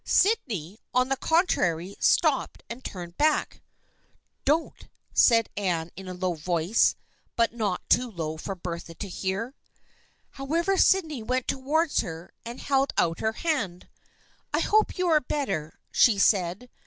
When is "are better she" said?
15.07-16.17